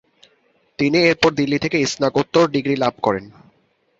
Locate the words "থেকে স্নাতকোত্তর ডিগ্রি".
1.63-2.75